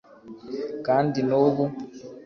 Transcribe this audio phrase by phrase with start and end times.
[0.85, 1.63] kandi ni ubu